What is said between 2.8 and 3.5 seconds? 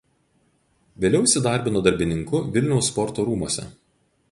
Sporto